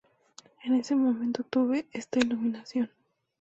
[0.63, 2.89] En ese momento tuve esta iluminación.